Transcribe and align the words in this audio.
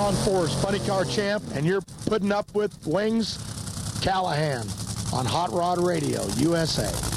John 0.00 0.14
Force, 0.14 0.62
funny 0.62 0.78
car 0.78 1.04
champ, 1.04 1.44
and 1.52 1.66
you're 1.66 1.82
putting 2.06 2.32
up 2.32 2.54
with 2.54 2.74
Wings 2.86 3.36
Callahan 4.00 4.66
on 5.12 5.26
Hot 5.26 5.52
Rod 5.52 5.78
Radio, 5.78 6.26
USA. 6.38 7.09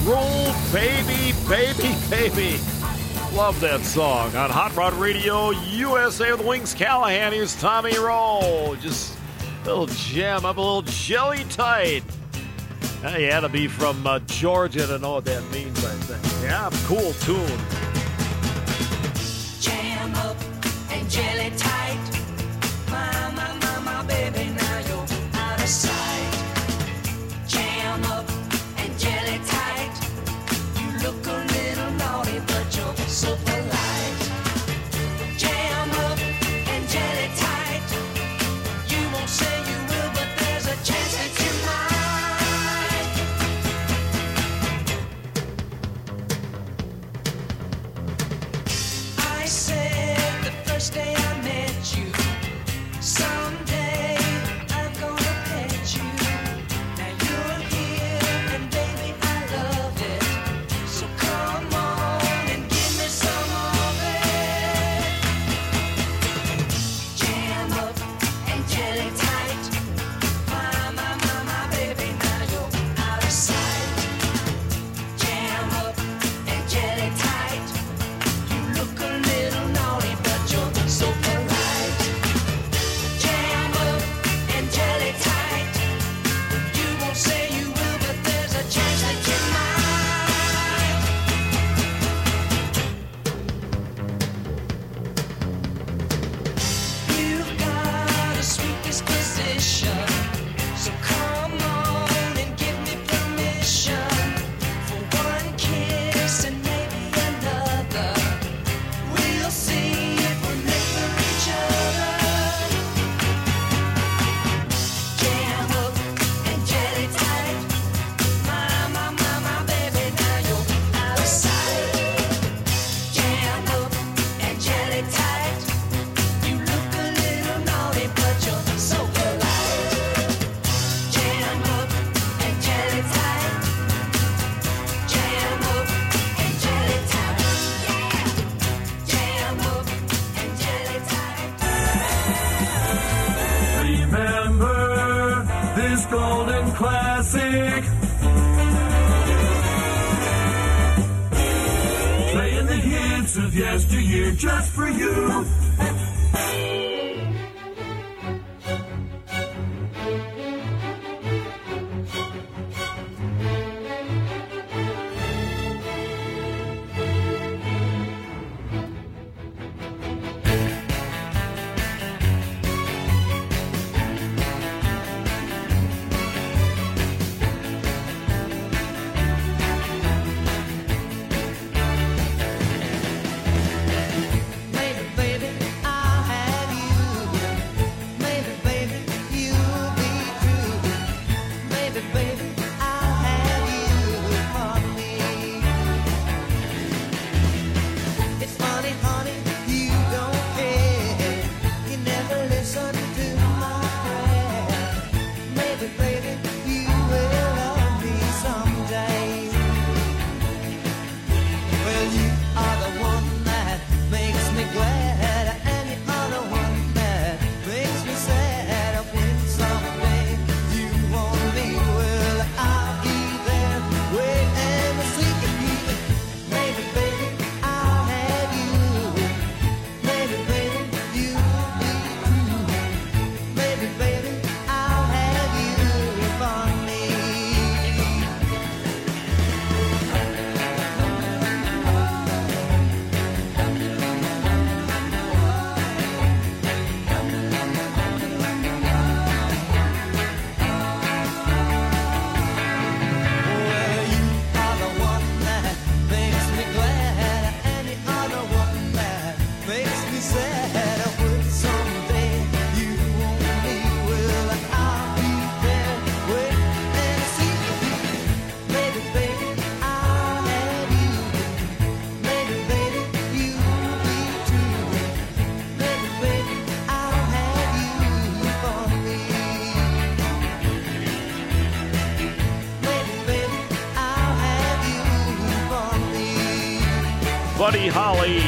Rule, 0.00 0.54
baby, 0.72 1.34
baby, 1.48 1.94
baby. 2.10 2.58
Love 3.34 3.60
that 3.60 3.80
song 3.80 4.34
on 4.36 4.50
Hot 4.50 4.74
Rod 4.76 4.92
Radio 4.94 5.50
USA 5.50 6.32
with 6.32 6.44
Wings 6.46 6.74
Callahan. 6.74 7.32
Here's 7.32 7.58
Tommy 7.60 7.96
Roe. 7.98 8.76
Just 8.80 9.16
a 9.64 9.66
little 9.66 9.86
jam 9.86 10.44
up, 10.44 10.56
a 10.56 10.60
little 10.60 10.82
jelly 10.82 11.44
tight. 11.50 12.02
Uh, 13.04 13.16
you 13.18 13.30
had 13.30 13.40
to 13.40 13.48
be 13.48 13.66
from 13.68 14.06
uh, 14.06 14.18
Georgia 14.20 14.86
to 14.86 14.98
know 14.98 15.14
what 15.14 15.24
that 15.24 15.42
means, 15.50 15.84
I 15.84 15.94
think. 15.94 16.42
Yeah, 16.42 16.70
cool 16.84 17.12
tune. 17.14 17.58
Jam 19.60 20.14
up 20.16 20.36
and 20.90 21.10
jelly 21.10 21.50
tight. 21.56 21.81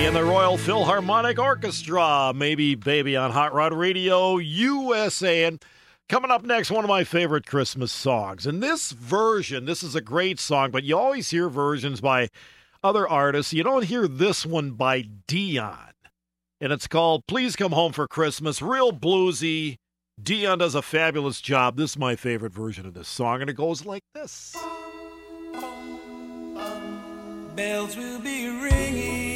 And 0.05 0.15
the 0.15 0.23
Royal 0.23 0.59
Philharmonic 0.59 1.39
Orchestra. 1.39 2.35
Maybe 2.37 2.75
Baby 2.75 3.17
on 3.17 3.31
Hot 3.31 3.55
Rod 3.55 3.73
Radio 3.73 4.37
USA. 4.37 5.45
And 5.45 5.65
coming 6.11 6.31
up 6.31 6.43
next, 6.45 6.71
one 6.71 6.85
of 6.85 6.91
my 6.91 7.05
favorite 7.05 7.47
Christmas 7.47 7.91
songs. 7.91 8.45
And 8.45 8.63
this 8.63 8.91
version, 8.91 9.65
this 9.65 9.83
is 9.83 9.95
a 9.95 10.03
great 10.03 10.39
song, 10.39 10.71
but 10.71 10.85
you 10.85 10.99
always 10.99 11.31
hear 11.31 11.49
versions 11.49 12.03
by 12.03 12.29
other 12.83 13.09
artists. 13.09 13.55
You 13.55 13.63
don't 13.63 13.85
hear 13.85 14.07
this 14.07 14.45
one 14.45 14.73
by 14.73 15.07
Dion. 15.27 15.95
And 16.61 16.71
it's 16.71 16.87
called 16.87 17.27
Please 17.27 17.57
Come 17.57 17.73
Home 17.73 17.95
for 17.95 18.07
Christmas. 18.07 18.61
Real 18.61 18.93
bluesy. 18.93 19.77
Dion 20.23 20.59
does 20.59 20.75
a 20.75 20.83
fabulous 20.83 21.41
job. 21.41 21.79
This 21.79 21.93
is 21.93 21.99
my 21.99 22.15
favorite 22.15 22.53
version 22.53 22.85
of 22.85 22.93
this 22.93 23.09
song, 23.09 23.41
and 23.41 23.49
it 23.49 23.57
goes 23.57 23.87
like 23.87 24.05
this. 24.15 24.55
Bells 27.57 27.97
will 27.97 28.19
be 28.21 28.49
ringing 28.49 29.34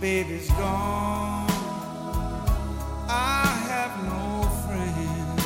baby's 0.00 0.50
gone. 0.50 1.48
I 3.08 3.46
have 3.68 3.92
no 4.04 4.48
friend 4.66 5.38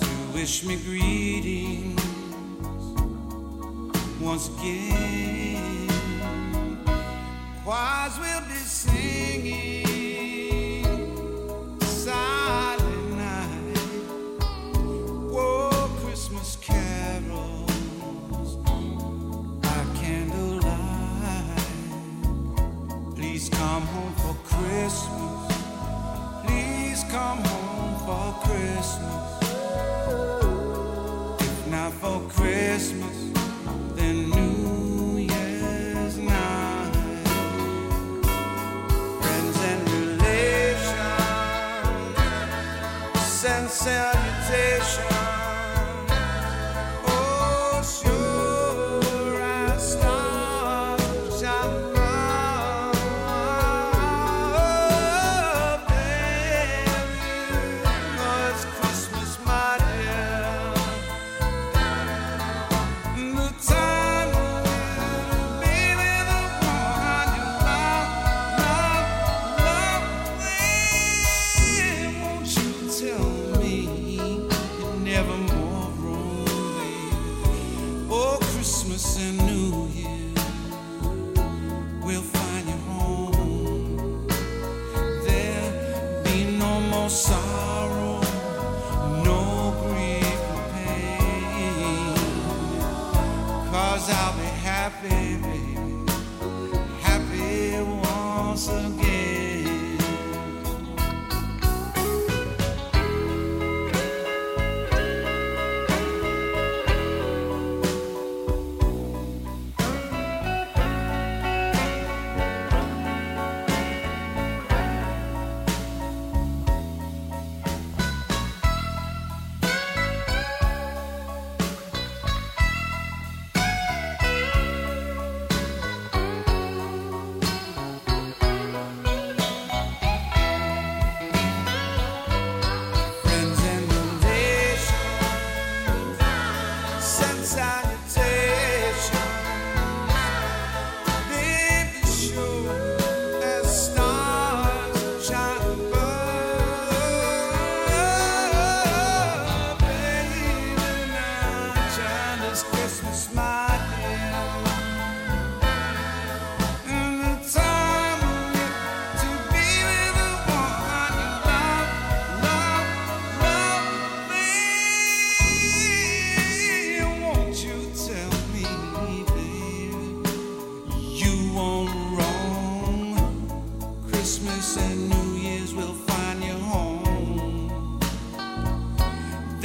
to 0.00 0.08
wish 0.34 0.64
me 0.64 0.76
greetings 0.76 2.00
once 4.20 4.48
again. 4.58 5.88
Choirs 7.64 8.18
will 8.18 8.42
be 8.48 8.54
singing 8.54 9.89
come 27.10 27.42
home 27.44 27.94
for 28.06 28.32
Christmas. 28.46 29.26
If 31.40 31.66
not 31.66 31.92
for 31.94 32.20
Christmas, 32.28 33.16
then 33.96 34.30
New 34.30 35.18
Year's 35.18 36.16
night. 36.18 36.92
Friends 39.20 39.56
and 39.70 39.90
relations 39.90 40.96
send 43.26 43.68
Christmas 78.60 79.16
and 79.16 79.38
New 79.46 79.88
Year, 79.94 80.39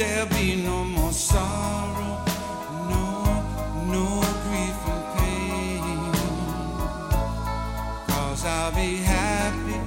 There'll 0.06 0.28
be 0.28 0.54
no 0.54 0.84
more 0.84 1.10
sorrow, 1.12 2.24
no, 2.90 3.06
no 3.90 4.04
grief 4.44 4.78
and 4.92 5.04
pain. 5.16 6.12
Cause 8.06 8.44
I'll 8.46 8.70
be 8.70 8.98
happy, 8.98 9.78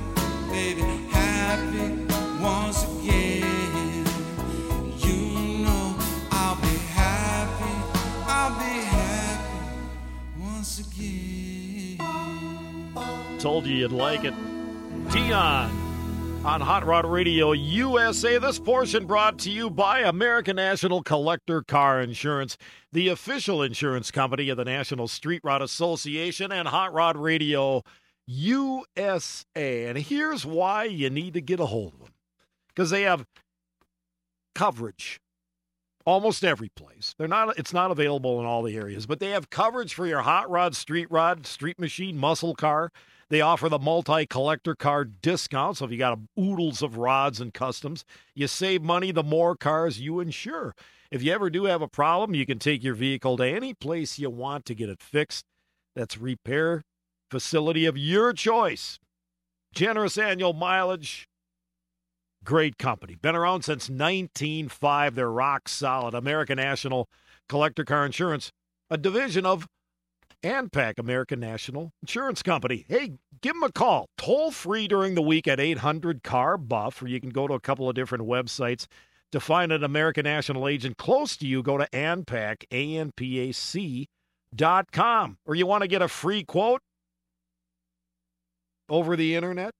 baby, 0.52 0.84
happy 1.10 1.88
once 2.44 2.84
again. 2.84 4.06
You 5.06 5.18
know 5.64 5.96
I'll 6.32 6.60
be 6.68 6.76
happy, 7.02 7.76
I'll 8.28 8.56
be 8.60 8.76
happy 8.98 9.60
once 10.38 10.80
again. 10.86 11.98
Told 13.40 13.66
you 13.66 13.74
you'd 13.74 13.94
like 13.94 14.26
it. 14.26 14.34
Dion 15.12 15.79
on 16.46 16.62
Hot 16.62 16.86
Rod 16.86 17.06
Radio 17.06 17.52
USA. 17.52 18.38
This 18.38 18.60
portion 18.60 19.06
brought 19.06 19.38
to 19.40 19.52
you 19.52 19.70
by 19.70 20.02
American 20.02 20.56
National 20.56 21.04
Collector 21.04 21.64
Car 21.64 22.02
Insurance, 22.02 22.58
the 22.94 23.10
official 23.10 23.62
insurance 23.62 24.10
company 24.10 24.50
of 24.50 24.58
the 24.58 24.64
National 24.64 25.08
Street 25.08 25.42
Rod 25.44 25.62
Association 25.62 26.52
and 26.52 26.68
Hot 26.68 26.94
Rod 26.94 27.18
Radio 27.18 27.84
USA. 28.28 29.86
And 29.86 29.98
here's 29.98 30.46
why 30.46 30.86
you 30.86 31.10
need 31.10 31.34
to 31.34 31.42
get 31.42 31.60
a 31.60 31.66
hold 31.66 31.94
of 31.96 32.00
them 32.00 32.14
because 32.70 32.90
they 32.90 33.02
have 33.02 33.26
coverage 34.56 35.20
almost 36.06 36.44
every 36.44 36.70
place. 36.70 37.14
They're 37.18 37.28
not 37.28 37.58
it's 37.58 37.74
not 37.74 37.92
available 37.92 38.40
in 38.40 38.46
all 38.46 38.64
the 38.64 38.76
areas, 38.76 39.06
but 39.06 39.20
they 39.20 39.30
have 39.32 39.50
coverage 39.50 39.94
for 39.94 40.06
your 40.06 40.22
hot 40.22 40.50
rod, 40.50 40.76
street 40.76 41.08
rod, 41.10 41.46
street 41.46 41.80
machine, 41.80 42.18
muscle 42.18 42.56
car. 42.56 42.92
They 43.30 43.42
offer 43.42 43.70
the 43.70 43.80
multi 43.80 44.26
collector 44.26 44.76
car 44.76 45.06
discount. 45.06 45.78
So 45.78 45.86
if 45.86 45.92
you 45.92 45.98
got 45.98 46.18
a 46.18 46.42
oodles 46.42 46.82
of 46.82 46.98
rods 46.98 47.40
and 47.40 47.54
customs, 47.54 48.04
you 48.34 48.48
save 48.48 48.82
money 48.82 49.12
the 49.12 49.24
more 49.24 49.56
cars 49.56 50.00
you 50.00 50.20
insure. 50.20 50.76
If 51.12 51.24
you 51.24 51.32
ever 51.32 51.50
do 51.50 51.66
have 51.66 51.82
a 51.82 51.88
problem, 51.88 52.36
you 52.36 52.46
can 52.46 52.60
take 52.60 52.84
your 52.84 52.94
vehicle 52.94 53.38
to 53.38 53.46
any 53.46 53.74
place 53.74 54.20
you 54.20 54.30
want 54.30 54.66
to 54.66 54.76
get 54.76 54.90
it 54.90 55.02
fixed. 55.02 55.46
That's 55.96 56.18
repair 56.18 56.84
facility 57.30 57.86
of 57.86 57.98
your 57.98 58.34
choice. 58.34 59.00
Generous 59.74 60.18
annual 60.18 60.54
mileage, 60.54 61.28
great 62.44 62.78
company. 62.78 63.16
Been 63.16 63.36
around 63.36 63.64
since 63.64 63.90
1905. 63.90 65.16
They're 65.16 65.32
rock 65.32 65.70
solid. 65.70 66.14
American 66.14 66.58
National 66.58 67.10
Collector 67.48 67.84
Car 67.84 68.06
Insurance, 68.06 68.52
a 68.90 68.98
division 68.98 69.46
of 69.46 69.68
ANPAC, 70.44 71.00
American 71.00 71.40
National 71.40 71.92
Insurance 72.02 72.42
Company. 72.42 72.86
Hey, 72.88 73.14
give 73.42 73.54
them 73.54 73.64
a 73.64 73.72
call. 73.72 74.08
Toll 74.18 74.52
free 74.52 74.88
during 74.88 75.16
the 75.16 75.22
week 75.22 75.48
at 75.48 75.60
800 75.60 76.24
CAR 76.24 76.58
Buff, 76.58 77.02
or 77.02 77.08
you 77.08 77.20
can 77.20 77.30
go 77.30 77.48
to 77.48 77.54
a 77.56 77.60
couple 77.60 77.90
of 77.90 77.96
different 77.96 78.26
websites 78.26 78.88
to 79.32 79.40
find 79.40 79.72
an 79.72 79.84
American 79.84 80.24
National 80.24 80.68
agent 80.68 80.98
close 80.98 81.36
to 81.38 81.48
you. 81.48 81.62
Go 81.62 81.78
to 81.78 81.88
ANPAC, 81.92 82.64
A-N-P-A-C 82.72 84.08
dot 84.56 84.92
com. 84.92 85.38
Or 85.46 85.56
you 85.56 85.66
want 85.66 85.82
to 85.82 85.88
get 85.88 86.02
a 86.02 86.08
free 86.08 86.44
quote 86.44 86.82
over 88.88 89.16
the 89.16 89.36
internet? 89.36 89.72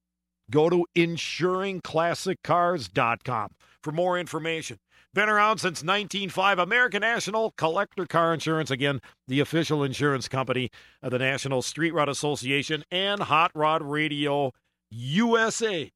Go 0.50 0.70
to 0.70 0.86
insuringclassiccars.com 0.96 3.50
for 3.82 3.92
more 3.92 4.20
information. 4.20 4.78
Been 5.14 5.30
around 5.30 5.58
since 5.58 5.84
1905. 5.84 6.60
American 6.60 7.02
National 7.02 7.52
Collector 7.58 8.06
Car 8.06 8.34
Insurance. 8.34 8.70
Again, 8.70 9.02
the 9.28 9.40
official 9.40 9.84
insurance 9.84 10.28
company 10.28 10.70
of 11.02 11.12
the 11.12 11.20
National 11.20 11.64
Street 11.64 11.94
Rod 11.94 12.10
Association 12.10 12.84
and 12.92 13.22
Hot 13.22 13.52
Rod 13.56 13.82
Radio 13.82 14.52
USA. 14.92 15.92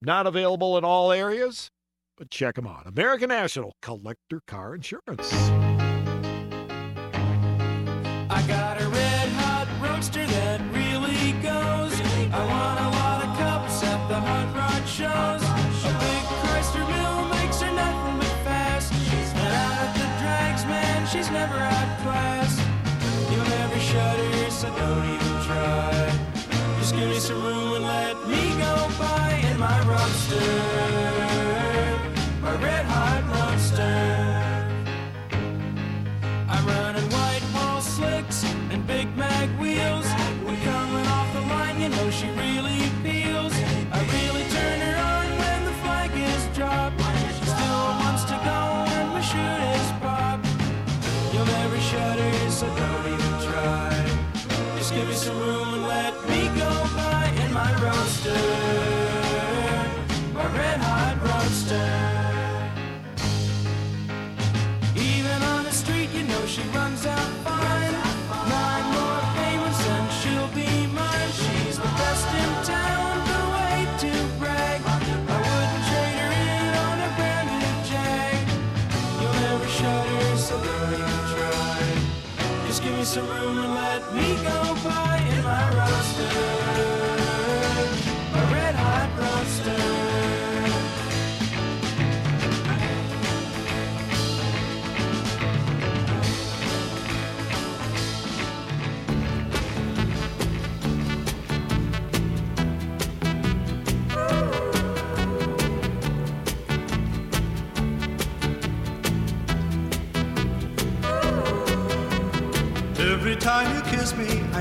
Not 0.00 0.26
available 0.26 0.78
in 0.78 0.84
all 0.84 1.12
areas, 1.12 1.70
but 2.16 2.30
check 2.30 2.54
them 2.54 2.66
out. 2.66 2.86
American 2.86 3.28
National 3.28 3.74
Collector 3.82 4.40
Car 4.46 4.74
Insurance. 4.74 5.75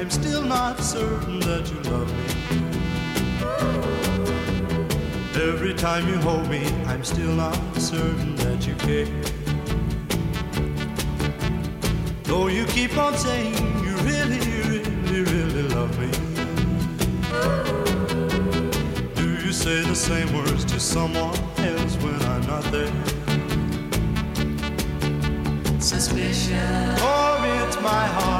I'm 0.05 0.11
still 0.11 0.43
not 0.43 0.79
certain 0.81 1.39
that 1.39 1.67
you 1.71 1.79
love 1.89 2.07
me. 2.15 2.25
Every 5.41 5.73
time 5.73 6.07
you 6.07 6.17
hold 6.19 6.47
me, 6.47 6.63
I'm 6.85 7.03
still 7.03 7.31
not 7.31 7.57
certain 7.75 8.35
that 8.35 8.67
you 8.67 8.75
care. 8.75 9.07
Though 12.25 12.49
you 12.49 12.65
keep 12.65 12.95
on 12.99 13.17
saying 13.17 13.55
you 13.83 13.95
really, 14.05 14.37
really, 14.69 15.23
really 15.23 15.63
love 15.69 15.99
me. 15.99 16.11
Do 19.15 19.27
you 19.43 19.51
say 19.51 19.81
the 19.81 19.95
same 19.95 20.31
words 20.35 20.65
to 20.65 20.79
someone 20.79 21.35
else 21.57 21.95
when 21.95 22.21
I'm 22.21 22.45
not 22.45 22.63
there? 22.65 22.93
Suspicion, 25.81 26.91
Or 26.91 27.39
oh, 27.41 27.65
it's 27.67 27.81
my 27.81 28.05
heart 28.05 28.34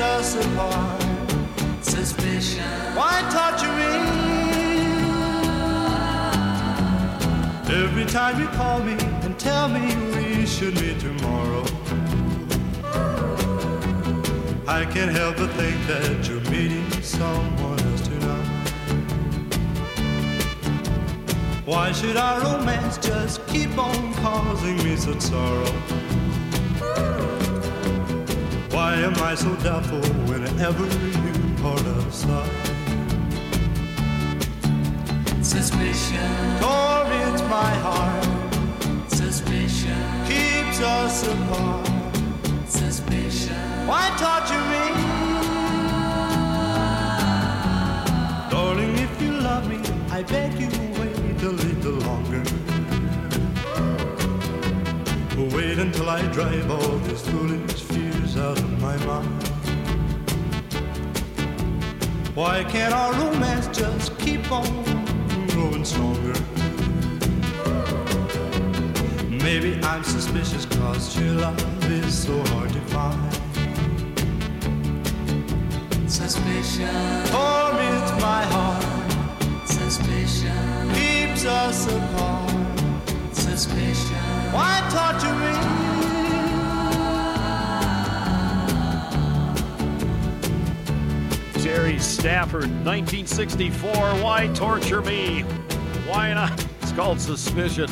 us 0.00 0.34
apart. 0.34 1.02
suspicion. 1.82 2.64
Why 2.94 3.20
torture 3.30 3.72
me? 3.78 3.90
Every 7.84 8.06
time 8.06 8.40
you 8.40 8.48
call 8.48 8.80
me 8.80 8.96
and 9.24 9.38
tell 9.38 9.68
me 9.68 9.94
we 10.16 10.46
should 10.46 10.74
meet 10.80 10.98
tomorrow, 11.00 11.64
I 14.66 14.84
can't 14.86 15.12
help 15.12 15.36
but 15.36 15.50
think 15.52 15.76
that 15.86 16.28
you're 16.28 16.40
meeting 16.50 16.90
someone 17.02 17.78
else 17.80 18.00
tonight. 18.00 18.48
Why 21.64 21.92
should 21.92 22.16
our 22.16 22.40
romance 22.40 22.98
just 22.98 23.46
keep 23.46 23.76
on 23.78 24.14
causing 24.14 24.76
me 24.78 24.96
such 24.96 25.20
sorrow? 25.20 25.99
Why 28.90 28.96
am 29.02 29.14
I 29.22 29.36
so 29.36 29.54
doubtful 29.62 30.02
whenever 30.26 30.84
you 30.84 31.54
part 31.62 31.80
aside? 31.80 32.50
Suspicion, 35.44 36.58
torments 36.58 37.42
my 37.42 37.72
heart, 37.86 38.24
suspicion, 39.08 40.02
keeps 40.26 40.80
us 40.80 41.24
apart. 41.24 41.86
suspicion. 42.66 43.54
Why 43.86 44.04
torture 44.22 44.64
me? 44.72 44.84
Darling, 48.50 48.98
if 48.98 49.22
you 49.22 49.30
love 49.34 49.68
me, 49.68 49.78
I 50.10 50.24
beg 50.24 50.58
you 50.58 50.68
wait 50.98 51.42
a 51.44 51.52
little 51.62 51.98
longer. 52.08 52.42
Wait 55.54 55.78
until 55.78 56.10
I 56.10 56.22
drive 56.32 56.68
all 56.72 56.98
these 56.98 57.22
foolish 57.22 57.82
of 57.82 57.89
my 58.90 59.06
mind. 59.06 59.48
Why 62.34 62.64
can't 62.64 62.92
our 62.94 63.12
romance 63.14 63.66
just 63.68 64.18
keep 64.18 64.50
on 64.50 64.66
growing 65.48 65.84
stronger? 65.84 66.38
Maybe 69.28 69.78
I'm 69.82 70.02
suspicious 70.04 70.64
cause 70.66 71.18
your 71.18 71.34
love 71.34 71.90
is 71.90 72.12
so 72.26 72.36
hard 72.50 72.70
to 72.72 72.80
find. 72.92 73.32
Suspicion, 76.10 77.26
torments 77.34 78.12
my 78.28 78.42
heart, 78.54 79.66
suspicion, 79.66 80.90
keeps 80.94 81.44
us 81.44 81.86
apart. 81.86 82.50
suspicion. 83.32 84.16
Why 84.52 84.72
torture 84.90 85.34
me? 85.34 85.79
Stafford, 91.98 92.70
1964. 92.84 93.90
Why 94.22 94.50
torture 94.54 95.02
me? 95.02 95.42
Why 96.06 96.32
not? 96.34 96.66
It's 96.82 96.92
called 96.92 97.20
Suspicion. 97.20 97.88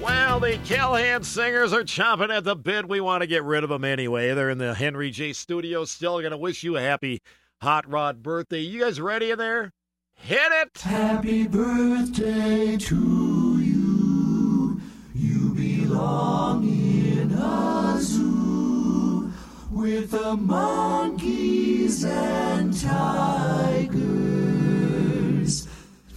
Well, 0.00 0.40
the 0.40 0.58
Callahan 0.64 1.22
singers 1.22 1.72
are 1.72 1.84
chomping 1.84 2.36
at 2.36 2.44
the 2.44 2.56
bit. 2.56 2.88
We 2.88 3.00
want 3.00 3.22
to 3.22 3.26
get 3.26 3.44
rid 3.44 3.64
of 3.64 3.70
them 3.70 3.84
anyway. 3.84 4.34
They're 4.34 4.50
in 4.50 4.58
the 4.58 4.74
Henry 4.74 5.10
J 5.10 5.32
studio. 5.32 5.84
Still 5.84 6.20
going 6.20 6.32
to 6.32 6.36
wish 6.36 6.62
you 6.62 6.76
a 6.76 6.80
happy 6.80 7.22
Hot 7.60 7.88
Rod 7.88 8.22
birthday. 8.22 8.60
You 8.60 8.80
guys 8.80 9.00
ready 9.00 9.30
in 9.30 9.38
there? 9.38 9.72
Hit 10.14 10.52
it! 10.52 10.78
Happy 10.78 11.46
birthday 11.46 12.76
to 12.76 13.60
you. 13.60 14.80
You 15.14 15.54
belong 15.54 16.64
in 16.68 17.32
a 17.32 17.96
zoo 18.00 18.41
with 19.82 20.12
the 20.12 20.36
monkeys 20.36 22.04
and 22.04 22.80
tigers. 22.80 23.98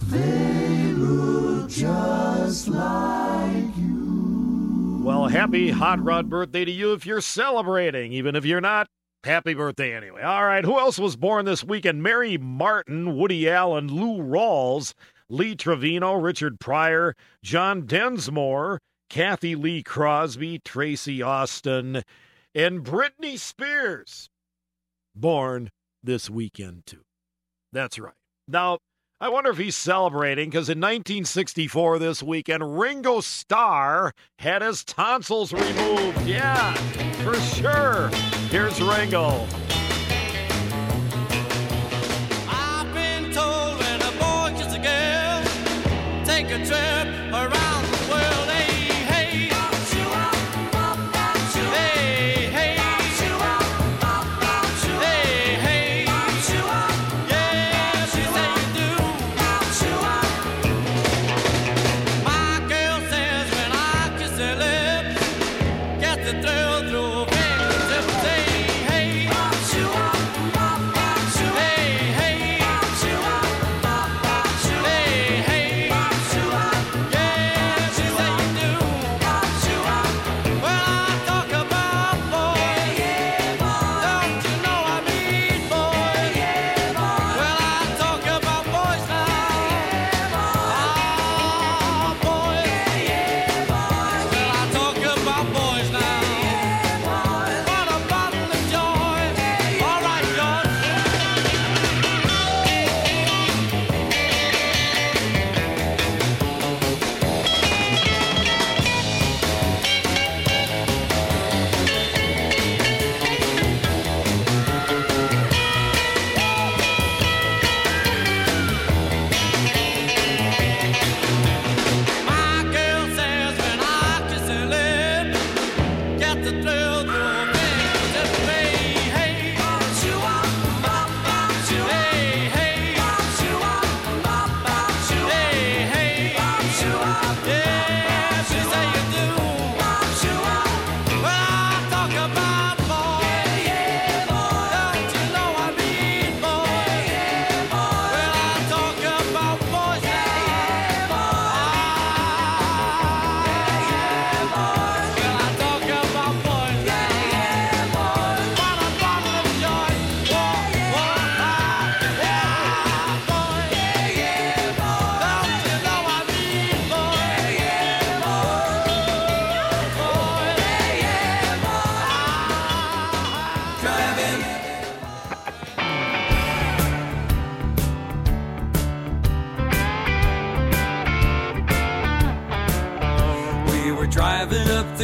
They 0.02 0.92
look 0.92 1.68
just 1.68 2.68
like 2.68 3.76
you. 3.76 5.00
Well, 5.02 5.26
happy 5.26 5.70
Hot 5.70 6.00
Rod 6.00 6.30
birthday 6.30 6.64
to 6.64 6.70
you 6.70 6.92
if 6.92 7.04
you're 7.04 7.20
celebrating. 7.20 8.12
Even 8.12 8.36
if 8.36 8.44
you're 8.44 8.60
not, 8.60 8.86
happy 9.24 9.54
birthday 9.54 9.92
anyway. 9.96 10.22
All 10.22 10.44
right, 10.44 10.64
who 10.64 10.78
else 10.78 11.00
was 11.00 11.16
born 11.16 11.44
this 11.44 11.64
weekend? 11.64 12.04
Mary 12.04 12.38
Martin, 12.38 13.16
Woody 13.16 13.50
Allen, 13.50 13.88
Lou 13.88 14.22
Rawls, 14.22 14.94
Lee 15.28 15.56
Trevino, 15.56 16.14
Richard 16.14 16.60
Pryor, 16.60 17.16
John 17.42 17.84
Densmore, 17.84 18.78
Cathy 19.10 19.56
Lee 19.56 19.82
Crosby, 19.82 20.60
Tracy 20.60 21.20
Austin, 21.20 22.04
and 22.56 22.82
Britney 22.82 23.38
Spears. 23.38 24.30
Born 25.14 25.70
this 26.02 26.30
weekend, 26.30 26.86
too. 26.86 27.02
That's 27.70 27.98
right. 27.98 28.14
Now, 28.48 28.78
I 29.20 29.28
wonder 29.28 29.50
if 29.50 29.58
he's 29.58 29.76
celebrating 29.76 30.48
because 30.48 30.70
in 30.70 30.78
1964, 30.78 31.98
this 31.98 32.22
weekend, 32.22 32.78
Ringo 32.78 33.20
Starr 33.20 34.12
had 34.38 34.62
his 34.62 34.84
tonsils 34.84 35.52
removed. 35.52 36.26
Yeah, 36.26 36.74
for 37.24 37.34
sure. 37.34 38.08
Here's 38.48 38.80
Ringo. 38.80 39.46
I've 42.48 42.94
been 42.94 43.32
told 43.32 43.78
when 43.78 44.00
a 44.00 44.12
boy 44.12 44.54
a 44.58 44.78
girl, 44.82 46.24
take 46.24 46.50
a 46.50 46.64
trip 46.64 46.95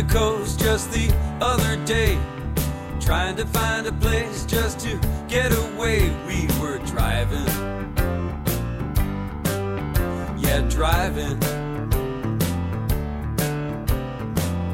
the 0.02 0.12
coast 0.12 0.60
just 0.60 0.90
the 0.92 1.12
other 1.40 1.76
day, 1.84 2.18
trying 3.00 3.36
to 3.36 3.46
find 3.46 3.86
a 3.86 3.92
place 3.92 4.44
just 4.44 4.80
to 4.80 4.98
get 5.28 5.52
away. 5.52 6.10
We 6.26 6.46
were 6.60 6.78
driving, 6.78 7.46
yeah, 10.38 10.60
driving. 10.68 11.38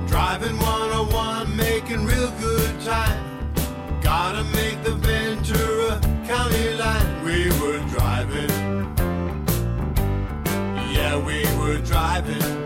Driving 0.06 0.56
101, 0.58 1.56
making 1.56 2.04
real 2.04 2.30
good 2.40 2.80
time. 2.80 3.50
Gotta 4.02 4.44
make 4.44 4.82
the 4.82 4.94
Ventura 4.94 6.00
County 6.26 6.74
line. 6.74 7.24
We 7.24 7.48
were 7.60 7.80
driving. 7.90 8.50
Yeah, 10.92 11.18
we 11.18 11.44
were 11.58 11.80
driving. 11.82 12.57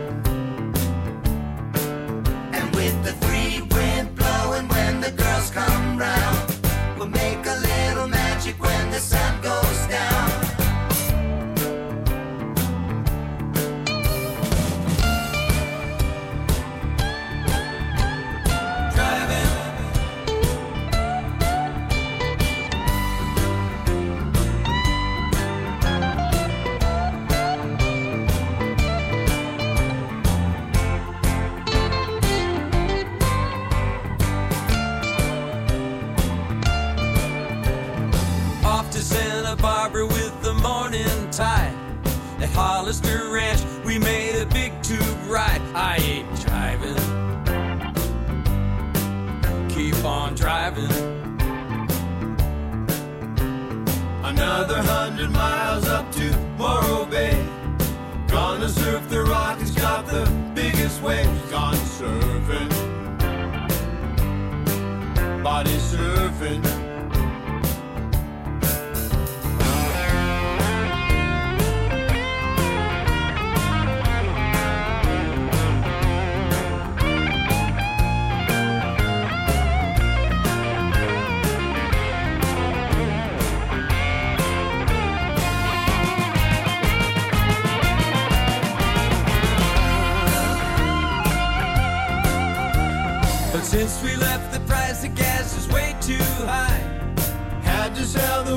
It's 59.61 59.71
got 59.71 60.05
the 60.05 60.25
biggest 60.55 61.01
waves. 61.01 61.29
Gone 61.51 61.75
surfing. 61.75 62.71
Body 65.43 65.71
surfing. 65.71 66.72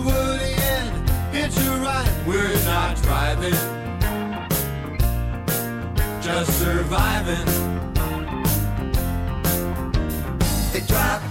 Woody 0.00 0.54
and 0.54 1.10
hitch 1.34 1.56
a 1.56 1.70
ride. 1.78 2.10
We're 2.26 2.64
not 2.64 2.96
driving, 3.02 3.54
just 6.20 6.58
surviving. 6.58 7.46
They 10.72 10.80
dropped 10.86 11.25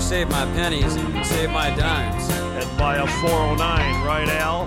Better 0.00 0.08
save 0.08 0.30
my 0.30 0.46
pennies 0.54 0.94
and 0.94 1.26
save 1.26 1.50
my 1.50 1.68
dimes. 1.76 2.30
And 2.30 2.78
buy 2.78 2.96
a 2.96 3.06
409, 3.06 4.02
right, 4.02 4.28
Al? 4.30 4.66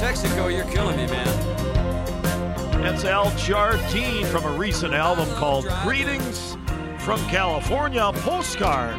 Texaco, 0.00 0.50
you're 0.50 0.64
killing 0.72 0.96
me, 0.96 1.06
man. 1.06 2.80
That's 2.80 3.04
Al 3.04 3.30
Jardine 3.36 4.24
from 4.24 4.46
a 4.46 4.52
recent 4.52 4.94
album 4.94 5.28
called 5.34 5.66
Greetings 5.82 6.56
from 7.00 7.20
California, 7.26 8.10
postcard 8.14 8.96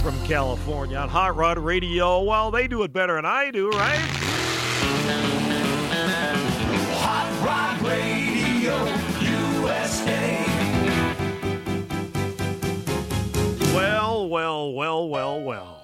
from 0.00 0.18
California 0.24 0.96
on 0.96 1.10
Hot 1.10 1.36
Rod 1.36 1.58
Radio. 1.58 2.22
Well, 2.22 2.50
they 2.50 2.66
do 2.68 2.84
it 2.84 2.92
better 2.92 3.16
than 3.16 3.26
I 3.26 3.50
do, 3.50 3.68
right? 3.68 4.19
Well, 14.30 14.74
well, 14.74 15.08
well, 15.08 15.42
well. 15.42 15.82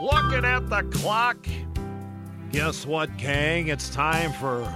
Looking 0.00 0.46
at 0.46 0.70
the 0.70 0.84
clock. 0.90 1.46
Guess 2.50 2.86
what, 2.86 3.14
gang? 3.18 3.68
It's 3.68 3.90
time 3.90 4.32
for 4.32 4.66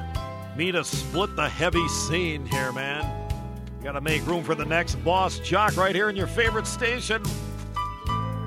me 0.58 0.72
to 0.72 0.84
split 0.84 1.34
the 1.34 1.48
heavy 1.48 1.88
scene 1.88 2.44
here, 2.44 2.70
man. 2.70 3.30
Gotta 3.82 4.02
make 4.02 4.26
room 4.26 4.44
for 4.44 4.54
the 4.54 4.66
next 4.66 4.96
boss 4.96 5.38
jock 5.38 5.78
right 5.78 5.94
here 5.94 6.10
in 6.10 6.16
your 6.16 6.26
favorite 6.26 6.66
station. 6.66 7.22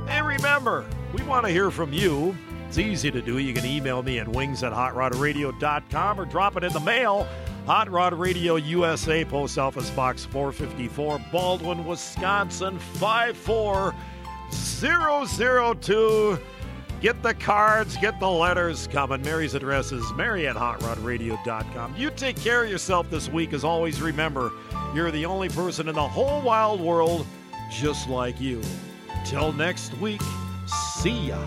Hey, 0.07 0.21
remember, 0.21 0.85
we 1.11 1.23
want 1.23 1.47
to 1.47 1.51
hear 1.51 1.71
from 1.71 1.91
you. 1.91 2.37
It's 2.67 2.77
easy 2.77 3.09
to 3.09 3.23
do. 3.23 3.39
You 3.39 3.51
can 3.51 3.65
email 3.65 4.03
me 4.03 4.19
at 4.19 4.27
wings 4.27 4.61
at 4.61 4.73
hotrodradio.com 4.73 6.21
or 6.21 6.25
drop 6.25 6.55
it 6.55 6.63
in 6.63 6.71
the 6.71 6.81
mail. 6.81 7.27
Hot 7.65 7.89
Rod 7.89 8.13
Radio 8.13 8.57
USA, 8.57 9.25
Post 9.25 9.57
Office 9.57 9.89
Box 9.89 10.23
454, 10.23 11.19
Baldwin, 11.31 11.83
Wisconsin 11.83 12.77
54002. 14.51 16.39
Get 17.01 17.21
the 17.21 17.33
cards, 17.35 17.97
get 17.97 18.19
the 18.19 18.29
letters 18.29 18.87
coming. 18.87 19.21
Mary's 19.21 19.53
address 19.53 19.91
is 19.91 20.03
mary 20.13 20.47
at 20.47 20.55
hotrodradio.com. 20.55 21.95
You 21.95 22.09
take 22.09 22.37
care 22.37 22.63
of 22.63 22.69
yourself 22.69 23.09
this 23.09 23.29
week. 23.29 23.53
As 23.53 23.63
always, 23.63 24.01
remember, 24.01 24.51
you're 24.93 25.11
the 25.11 25.25
only 25.25 25.49
person 25.49 25.87
in 25.87 25.95
the 25.95 26.07
whole 26.07 26.41
wild 26.41 26.79
world 26.81 27.27
just 27.69 28.09
like 28.09 28.39
you. 28.39 28.61
Till 29.25 29.51
next 29.53 29.93
week, 29.97 30.21
see 30.67 31.27
ya. 31.27 31.37